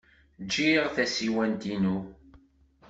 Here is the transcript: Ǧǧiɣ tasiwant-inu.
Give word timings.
Ǧǧiɣ 0.43 0.85
tasiwant-inu. 0.95 1.97